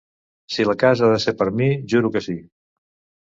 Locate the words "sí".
2.29-2.39